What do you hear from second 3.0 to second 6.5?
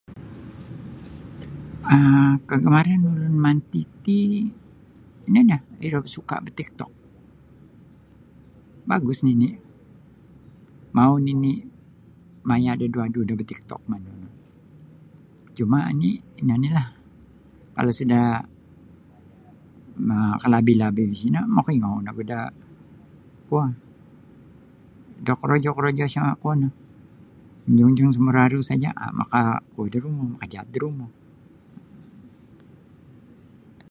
ulun manti ti ino nio iro suka ba